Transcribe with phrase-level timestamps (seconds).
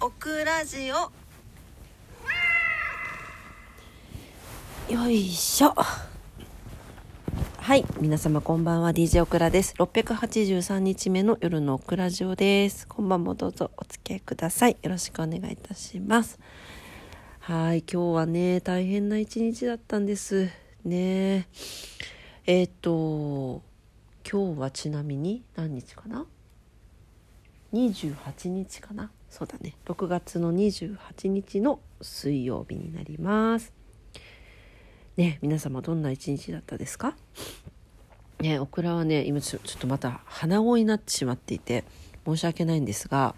[0.00, 1.10] オクラジオ。
[4.92, 5.74] よいしょ。
[7.56, 8.92] はい皆様こんばんは。
[8.92, 9.74] DJ オクラです。
[9.76, 12.86] 683日目の夜のオクラジオです。
[12.86, 13.72] 今晩もどうぞ。
[13.76, 14.76] お付き合いください。
[14.80, 16.38] よろしくお願いいたします。
[17.40, 20.48] はい今日はね大変な一日だったんです。
[20.84, 21.48] ね。
[22.46, 23.62] えっ、と
[24.30, 26.24] 今日はちなみに何日かな
[27.72, 29.10] ？28日かな？
[29.30, 29.74] そうだね。
[29.86, 33.72] 6月の28日の水曜日になります。
[35.16, 37.14] ね皆様どんな一日だったですか？
[38.40, 41.84] ねオクラはね今ちょちょっとまた鼻声になってしまっていて
[42.24, 43.34] 申し訳ないんですが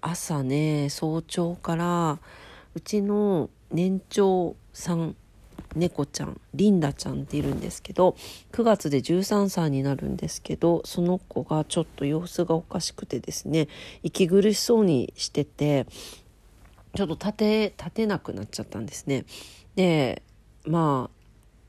[0.00, 2.18] 朝ね早朝から
[2.74, 5.14] うちの年長さん
[5.74, 8.16] 猫ちゃんリンダちゃんっているんですけど
[8.52, 13.68] 9月で13歳になるんですけどその子がちょっと様子がおかしくてですね
[14.02, 15.86] 息苦しそうにしてて
[16.94, 19.24] ちょっと立て立てなくなっちゃったんですね。
[19.74, 20.22] で
[20.64, 21.14] まあ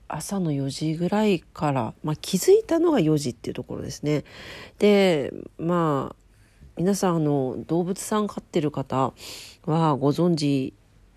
[0.08, 4.24] 朝の4時ぐらいから、まあ、気づいたのが4時っていうところですね。
[4.78, 6.16] でまあ
[6.78, 9.14] 皆さんあの動物さん飼ってる方
[9.66, 10.74] はご存知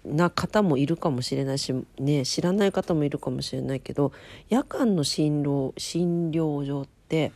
[0.08, 4.12] な方もいるかもしれないし、ね、知らない方もいるかもしれないけど
[4.48, 7.32] 夜間の診療診療所って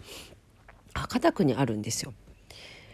[0.95, 2.13] 博多区にあるんですよ。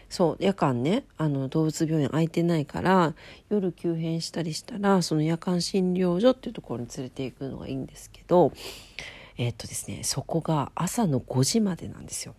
[0.09, 3.13] そう夜間ねあの動物病院空いてないから
[3.49, 8.51] 夜急変したりしたらその夜間診療所っていうところに連れて行くのがいいんですけど
[9.37, 12.33] えー、っとですねそこが朝の5時までなんですよ。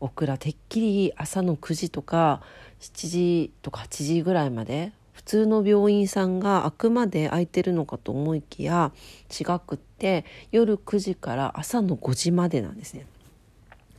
[0.00, 2.42] オクラてっきり朝の9時とか
[2.80, 8.92] 7時とか8時ぐらいまで普通の病院さんがあくまで空いてるのかと思いきや
[9.30, 13.06] 違くって夜9時から朝の5時までなんですね。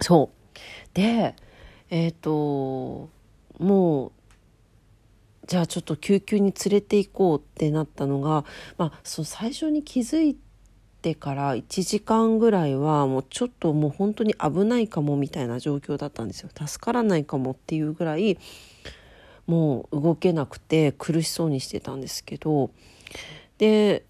[0.02, 0.60] そう
[0.94, 1.36] で
[1.90, 3.10] えっ、ー、と
[3.60, 4.12] もう
[5.48, 8.46] じゃあちょっと救急に連れて行こうってなったのが、
[8.78, 10.38] まあ、その最初に気づい
[11.02, 18.40] てから1時間ぐらいはもうちょっともう本当に危ないかもみたいな状況だったんですよ助からないかもっていうぐらい
[19.48, 22.72] もう動けなくて苦しそうにしてたんですけど
[23.58, 24.06] で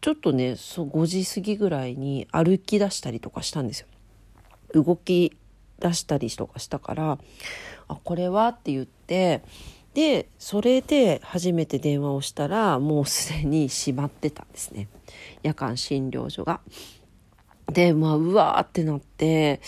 [0.00, 3.86] ちょっとねそう5時過ぎぐらいに歩き出したりとかしたんですよ。
[4.72, 5.36] 動き
[5.78, 7.18] 出したりとかしたから
[7.88, 9.42] あこれはって言って
[9.94, 14.88] でそれで初めて電話をしたらもうすでに閉まってたんですね
[15.42, 16.60] 夜間診療所が。
[17.72, 19.60] でまあうわーってなって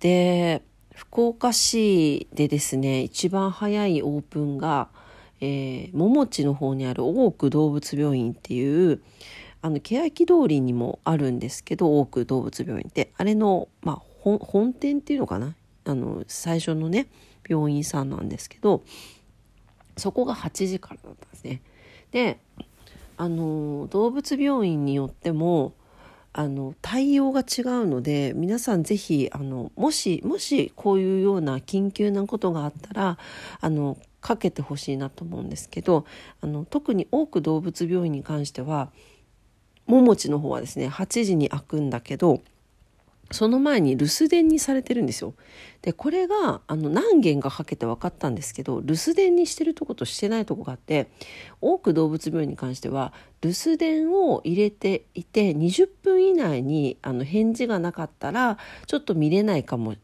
[0.00, 0.62] で
[0.98, 4.88] 福岡市でですね一番早いオープンが、
[5.40, 9.00] えー、桃地の方にある大久動物病院っていう
[9.62, 14.02] あの欅通りにもあるんですけど大久動物病院ってあれの、まあ、
[14.40, 15.54] 本店っていうのかな？
[15.84, 17.06] あの最初のね
[17.48, 18.82] 病院さんなんですけど
[19.96, 21.62] そこが8時からだったんですね。
[22.10, 22.40] で
[23.16, 25.74] あの動物病院によっても
[26.32, 33.18] あの対応が違うので皆さん是非あのもしもしこういうような緊急なことがあったら
[33.60, 36.04] あのかけてほしいなと思うんですけど
[36.40, 38.90] あの特に多く動物病院に関しては
[39.86, 42.42] ももちの方はですね8時に開くんだけど
[43.30, 45.34] その前に留守電にされてるんですよ。
[45.82, 51.08] でこれがあの何件かかけて分かったんですけど留守電にしてるとことしてないとこがあって
[51.60, 53.12] 多く動物病院に関しては
[53.42, 59.94] 留守電を入れていて20分以内にあの返事がなかったらちょっと見れないかも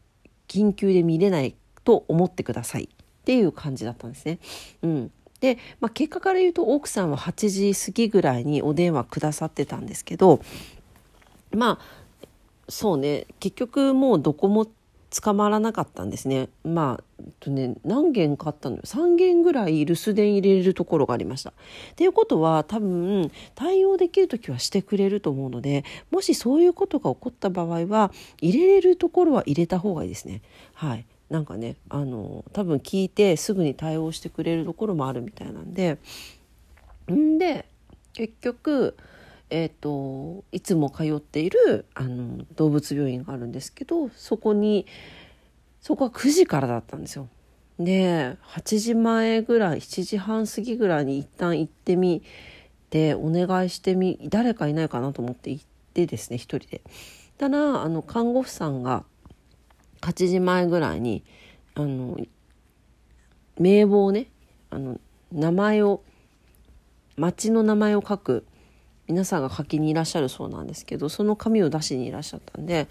[0.47, 2.87] 緊急で見れないと思ってくださいっ
[3.25, 4.39] ていう感じだったんですね。
[4.83, 5.11] うん
[5.41, 10.39] で、まあ、結果から言うと奥さんは8時過ぎぐらいにお電話くださってたんですけど
[11.51, 12.04] まあ
[12.67, 13.27] そうね。
[13.39, 14.67] 結局もうどこも
[15.21, 16.49] 捕まらなかったんですね。
[16.63, 18.81] まあとね何件かあったのよ。
[18.83, 21.51] 3件ぐらい留守電入れれるところがありました。
[21.51, 21.53] っ
[21.95, 28.11] ていうことは多分対応できる時はしてくれると思うのでもしそういうことが起こった場合は
[28.41, 30.41] 入れれるところは入れた方がいいですね。
[30.73, 31.05] はい。
[31.29, 35.97] なんかねあの多分聞いてすぐに対応してくれるところもあるみたいなんで。
[37.11, 37.65] んで
[38.13, 38.95] 結局
[39.57, 44.85] えーと、いつも通っているあの動物病院があるんですけどそこに
[45.79, 47.29] そこは9時からだったんですよ。
[47.79, 52.21] で8時前ぐらい7時半過ぎぐらいに一旦行ってみ
[52.89, 56.81] てお願いしてみ誰かいないかなと思って行ってですね一人で。
[57.37, 59.05] たらあの看護婦さんが
[60.01, 61.23] 8時前ぐらいに
[61.75, 62.17] あの
[63.57, 64.27] 名簿をね
[64.69, 64.99] あの
[65.31, 66.03] 名前を
[67.15, 68.45] 町の名前を書く
[69.07, 72.87] 皆さんが書きにいらっしゃるそうなんですけどその紙を出しにいらっしゃったんで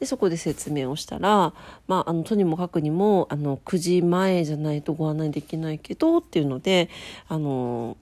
[0.00, 1.52] でそこで説明をしたら、
[1.86, 6.88] まあ、あのとにもかくにもあの9時前じゃないとご案内できないけどっていうので
[7.28, 7.96] あの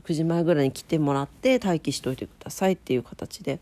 [0.00, 3.60] 9時前ぐらいに来てもらって待機しといてくださいっていう形で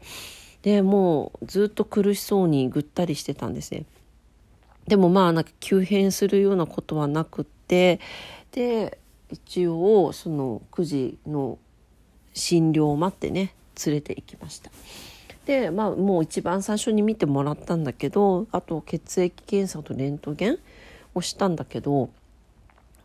[0.63, 3.85] でもうずっと苦しそうにぐったりしてたんですね。
[4.87, 8.01] でもまあなんか急変するようなことはなくって
[8.53, 8.99] で
[9.31, 11.59] 一応その9時の
[12.35, 13.55] 診療を待ってね
[13.85, 14.71] 連れて行きました
[15.47, 20.59] でまあもう一番最初に見てもらったんだけどあと血液検査とレントゲン
[21.15, 22.11] をしたんだけど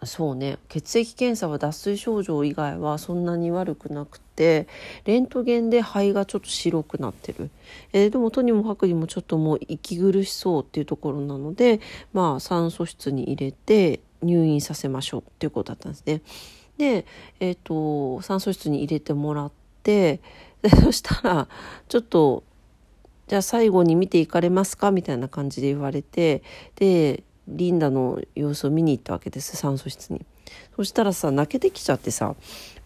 [0.04, 4.68] そうね血液検査は脱水症状以外はそんなに悪くなくて
[5.06, 7.50] レントゲンで肺がちょっと白くなってる、
[7.94, 11.80] えー、でもとにもかくにもちょっともう息苦しそうっていうところなので
[12.14, 16.22] まあ酸素室に入れて入院させましょうっていうことだったんですね。
[16.78, 17.06] で、
[17.40, 19.52] えーと、酸素室に入れてもらっ
[19.84, 20.20] て
[20.62, 21.48] でそしたら
[21.88, 22.44] ちょっと
[23.28, 24.92] じゃあ最後に見ていかれますか？
[24.92, 26.44] みたいな感じで言われて
[26.76, 30.26] でリンダの様子を見に行ったわけです酸素室に。
[30.76, 32.36] そしたらさ泣けてきちゃってさ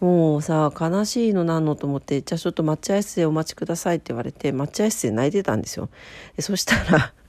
[0.00, 5.88] もうさ悲しいのなんのと思ってじゃあちょっと待合室でお待ちくださいって言われて待合室で泣いてたんですよ。
[6.36, 7.12] でそしたら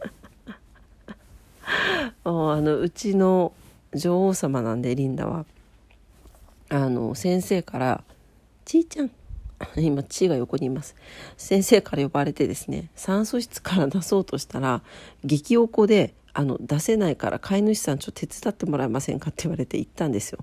[2.23, 3.53] あのうちの
[3.93, 5.45] 女王様なんでリンダは
[6.71, 8.03] あの先生から
[8.65, 9.11] 「ちいちゃん」
[9.77, 10.95] 今ちが横にいます。
[11.37, 14.81] 先生から呼ばれてですね酸素室から出そうとしたら
[15.23, 20.39] 激おこであの出せないから飼い主さんちょっと手伝ってもらえませんかって言われて行ったんですよ。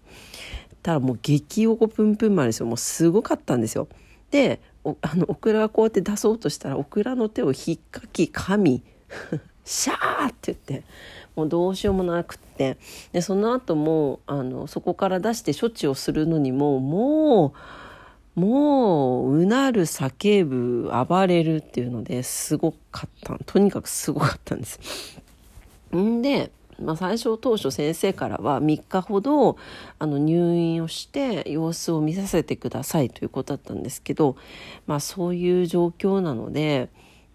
[0.82, 2.66] たらもう激おこぷんぷんまですよ。
[2.66, 3.88] もうすごかったんですよ。
[4.30, 4.60] で
[5.02, 8.82] あのオクラがこうやって出そうとしたらオクラの手をひっかき噛み
[9.68, 10.84] シャーって言って
[11.36, 12.78] もうどうしようもなくって
[13.12, 17.54] でその後もあのそこから出して処置をするのにもも
[18.36, 25.20] うもううなる叫ぶ暴れるっていうのですごかったとにかくすごかったんです。
[25.94, 26.50] んで
[26.80, 29.56] まあ、最初当初先生からは3日ほど
[29.98, 34.36] あの入院をして様子を見させてくださいということだったんですけど、
[34.86, 36.88] まあ、そういう状況なので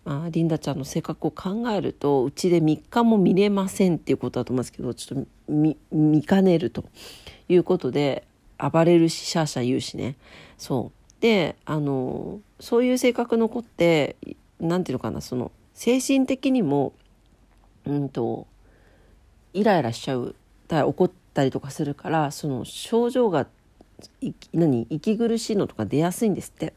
[0.06, 6.86] あリンダちゃんの性格を考えるとうちで3日も見れませんっていうことだと思うんですけどちょっと見見かねると
[7.48, 8.26] いうことで
[8.58, 10.16] 暴れるしシャーシャー言うしね
[10.58, 14.18] そうであのそういう性格の子って
[14.60, 16.94] 何て言うのかなその精神的にも
[17.86, 18.48] うんと
[19.54, 20.36] イライラしちゃう
[20.70, 23.48] 怒ったりとかするからその症状が
[24.54, 26.74] 何息苦しいのとか出やすいんですって。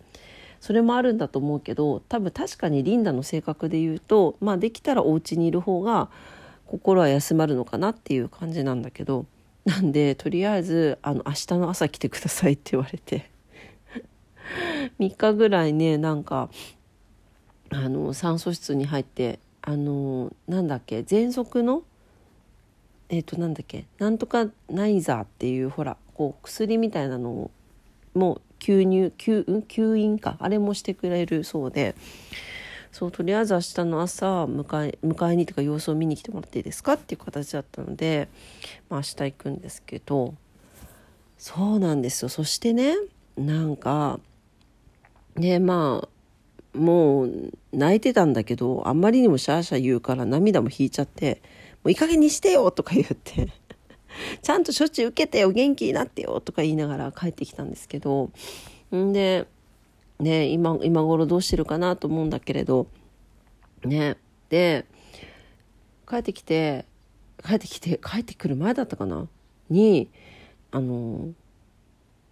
[0.66, 6.08] それもあるんだと思うけど多分確かにリンダの性格で言うと、まあ、できたらお家にいる方が
[6.66, 9.26] 心は休まるのかなっていう感じなんだけど
[9.64, 13.30] なんでとりあえずあの明日の朝来てくださいって言われて
[14.98, 16.50] 3日ぐらいねなんか
[17.70, 21.84] あの酸素室に入ってあのなんだっけ喘息の
[23.08, 27.50] えっ、ー、となんだっけなんとかナイザーっていうほらこう薬みたいなのを
[28.14, 31.94] もう吸入吸,、吸引かあれもしてくれるそうで。
[32.92, 38.28] そうとりあえず明日の朝迎え迎えにとか様子を見に来てもらっていいですかっていう形だったので、
[38.88, 40.34] まあ、明日行くんですけど。
[41.38, 42.28] そうなんですよ。
[42.28, 42.94] そしてね
[43.36, 44.18] なんか
[45.34, 46.08] ねま
[46.74, 51.42] あもう泣いてたんだけどあんまりにもシャーシャー言うから涙も引いちゃって
[51.84, 53.48] 「もういい加減にしてよ」とか言って。
[54.42, 58.30] ちゃんと処置受けてよ元気になってよとか言いながら帰ってきたんですけど
[58.94, 59.46] んで
[60.18, 62.87] ね今今頃どうしてるかなと思うんだけれど
[63.85, 64.16] ね
[64.49, 64.87] で
[66.08, 66.85] 帰ってきて
[67.44, 69.28] 帰ってきて帰ってくる前だったかな？
[69.68, 70.08] に
[70.70, 71.28] あの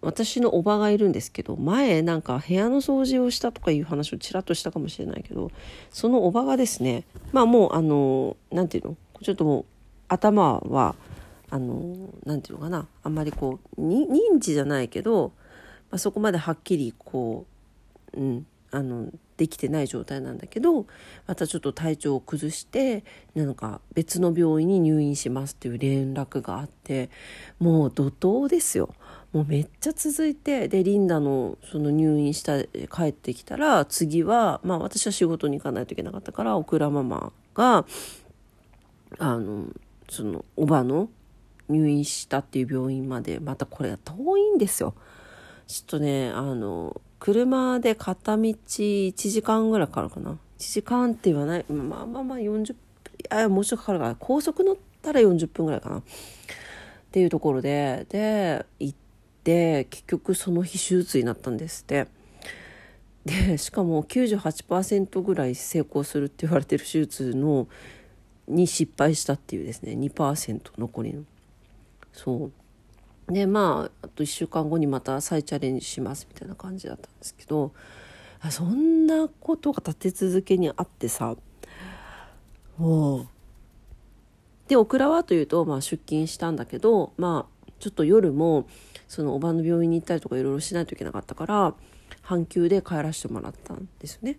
[0.01, 5.51] 私のおばがいるんですけど前なんか部屋の掃除をしたとかいう話をちらっとしたかもしれないけど
[5.89, 8.97] そのおばがですねまあもうあの何て言うの？
[9.21, 9.65] ちょっともう
[10.07, 10.95] 頭は
[11.55, 15.31] あの何て言うのかなあんまりこう認知じゃないけど、
[15.89, 17.45] まあ、そこまではっきりこ
[18.13, 19.07] う、うん、あの
[19.37, 20.85] できてない状態なんだけど
[21.27, 27.09] またちょっと体調を崩してなんか別の病院に入院しますっていう連絡があって
[27.59, 28.93] もう怒涛ですよ。
[29.31, 37.85] もうめっちゃ続いてでリンダのその入院した帰ってきたら次はまあ私は仕事に行かないといけなかったからオクラママが
[39.19, 39.67] あの
[40.09, 41.09] そのおばの
[41.69, 44.93] 入院したっていう病院までまたこれが遠いんですよ。
[45.67, 50.37] ちょっとねあの車で片道1時間ぐらいかかるかな。
[50.59, 51.65] 1時間って言わない。
[51.69, 52.75] まあまあまあ40分。
[53.29, 54.15] あもうちょっとかかるから。
[54.19, 55.97] 高速乗ったら40分ぐらいかな。
[55.97, 56.03] っ
[57.11, 58.05] ていうところで。
[58.09, 58.97] で行っ
[59.43, 62.07] て結局その日手術になったんですって。
[63.25, 67.67] でしかも98%ぐらい成功するって言われてる手術の
[68.47, 69.93] に失敗したっていうですね。
[69.93, 71.23] 2%残りの。
[72.15, 72.51] そ
[73.29, 77.73] うでまああと1週間後にまた再チャレンジしますみたいな感じだったんですけど
[78.49, 81.35] そんなことが立て続けにあってさ
[82.77, 83.27] もう
[84.67, 88.67] でオクラはというと、まあ、出勤したんだけどまあちょっと夜も
[89.07, 91.73] そのおばの病院に行ったりとかいろいろしないといけなかったから
[92.21, 94.37] 半休で帰らせてもらったんですよね。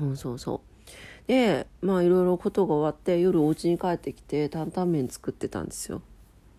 [0.00, 0.62] うん、そうそ
[1.26, 6.02] うでまあいろいろことが終わって夜お家に帰ってきて担々麺作ってたんですよ。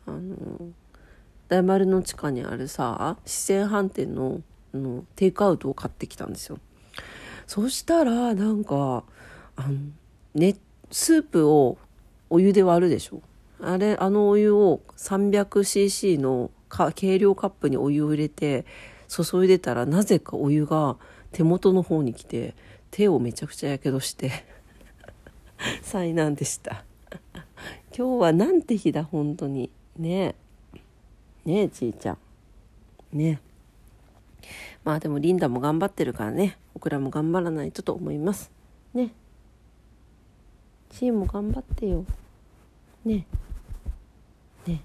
[0.09, 0.71] あの
[1.47, 4.41] 大丸の地下にあるさ四川飯店の
[4.73, 6.59] のテイクアウトを買ってきたんですよ。
[7.47, 9.03] そしたらなんか
[9.55, 9.77] あの
[10.35, 10.55] ね
[10.91, 11.77] スープを
[12.29, 13.21] お湯で割るでしょ。
[13.61, 16.51] あれあのお湯を 300cc の
[16.95, 18.65] 計量カップにお湯を入れて
[19.07, 20.97] 注いでたらなぜかお湯が
[21.31, 22.55] 手元の方に来て
[22.91, 24.45] 手をめちゃくちゃやけどして
[25.81, 26.85] 災難でした。
[27.97, 29.71] 今日はなんて日だ本当に。
[29.99, 30.35] ね。
[30.73, 30.79] え
[31.45, 32.17] ねえちいちゃん。
[33.11, 33.39] ね。
[34.83, 36.57] まあでもリンダも頑張ってるからね。
[36.73, 38.49] オクラも頑張らないとと思います。
[38.93, 39.11] ね。
[40.89, 42.05] チーも頑張ってよ。
[43.05, 43.25] ね。
[44.65, 44.81] ね。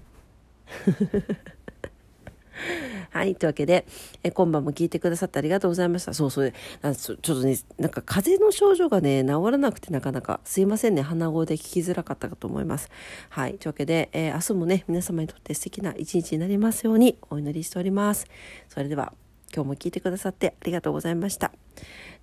[3.15, 3.33] はい。
[3.33, 3.87] というわけで、
[4.23, 6.13] え今晩も聞いてくださってありがとうございました。
[6.13, 6.51] そうそう。
[6.51, 11.01] ちょっとね、なんか風邪の症状がね、治らなくてなかなか、すいませんね。
[11.01, 12.89] 鼻声で聞きづらかったかと思います。
[13.29, 13.53] はい。
[13.53, 18.27] というわけで、えー、明日もね、皆様にとって素敵な一日になりますようにお祈りしております。
[18.67, 19.13] それでは、
[19.53, 21.53] 今日も聞いてくださってありがとうございました。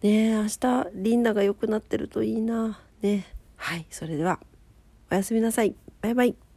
[0.02, 2.78] ね明日、リンダが良くなってるといいな。
[3.00, 3.24] ね
[3.56, 3.86] はい。
[3.88, 4.40] それでは、
[5.10, 5.74] おやすみなさい。
[6.02, 6.51] バイバイ。